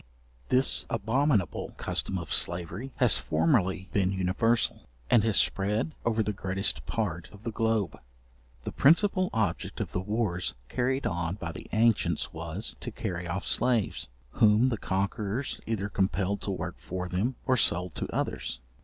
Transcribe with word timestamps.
This 0.49 0.87
abominable 0.89 1.73
custom 1.77 2.17
of 2.17 2.33
slavery 2.33 2.91
has 2.95 3.17
formerly 3.19 3.87
been 3.93 4.11
universal, 4.11 4.89
and 5.11 5.23
has 5.23 5.37
spread 5.37 5.93
over 6.03 6.23
the 6.23 6.33
greatest 6.33 6.83
part 6.87 7.29
of 7.31 7.43
the 7.43 7.51
globe. 7.51 7.99
The 8.63 8.71
principal 8.71 9.29
object 9.31 9.79
of 9.79 9.91
the 9.91 9.99
wars 9.99 10.55
carried 10.69 11.05
on 11.05 11.35
by 11.35 11.51
the 11.51 11.67
ancients 11.71 12.33
was, 12.33 12.75
to 12.79 12.89
carry 12.89 13.27
off 13.27 13.45
slaves, 13.45 14.09
whom 14.31 14.69
the 14.69 14.77
conquerors 14.79 15.61
either 15.67 15.87
compelled 15.87 16.41
to 16.41 16.49
work 16.49 16.79
for 16.79 17.07
them, 17.07 17.35
or 17.45 17.55
sold 17.55 17.93
to 17.97 18.07
others. 18.11 18.57